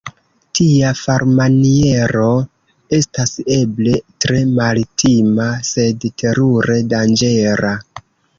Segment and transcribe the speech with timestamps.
[0.59, 2.23] Tia farmaniero
[2.99, 3.93] estas eble
[4.25, 7.77] tre maltima, sed terure danĝera.